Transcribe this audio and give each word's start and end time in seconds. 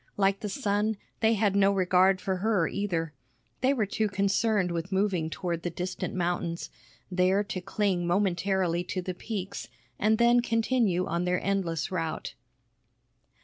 Like 0.17 0.39
the 0.39 0.49
sun, 0.49 0.97
they 1.19 1.35
had 1.35 1.55
no 1.55 1.71
regard 1.71 2.19
for 2.19 2.37
her, 2.37 2.67
either. 2.67 3.13
They 3.59 3.71
were 3.71 3.85
too 3.85 4.07
concerned 4.09 4.71
with 4.71 4.91
moving 4.91 5.29
toward 5.29 5.61
the 5.61 5.69
distant 5.69 6.15
mountains, 6.15 6.71
there 7.11 7.43
to 7.43 7.61
cling 7.61 8.07
momentarily 8.07 8.83
to 8.85 9.03
the 9.03 9.13
peaks 9.13 9.67
and 9.99 10.17
then 10.17 10.39
continue 10.41 11.05
on 11.05 11.25
their 11.25 11.39
endless 11.39 11.91
route. 11.91 12.33